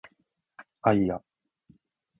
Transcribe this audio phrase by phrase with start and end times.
[0.81, 1.21] あいあ